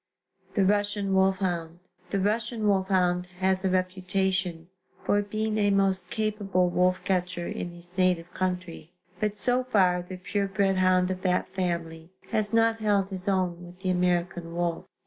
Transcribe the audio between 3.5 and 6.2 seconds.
a reputation for being a most